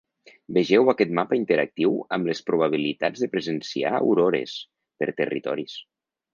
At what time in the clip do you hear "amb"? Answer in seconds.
2.17-2.31